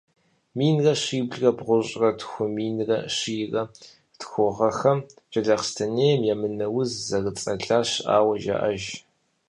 Минрэ 0.57 0.93
щиблрэ 1.03 1.49
бгъущӀрэ 1.57 2.09
тху-минрэ 2.19 2.97
щийрэ 3.15 3.61
тху 4.19 4.47
гъэхэм 4.55 4.99
Джылахъстэнейм 5.31 6.21
емынэ 6.33 6.65
уз 6.77 6.91
зэрыцӀалэ 7.07 7.77
щыӀауэ 7.91 8.35
жаӀэж. 8.43 8.81